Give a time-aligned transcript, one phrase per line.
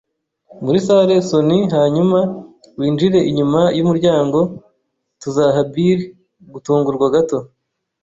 [0.63, 2.19] muri salle, sonny, hanyuma
[2.79, 4.39] winjire inyuma yumuryango,
[5.21, 5.99] tuzaha Bill
[6.53, 7.37] gutungurwa gato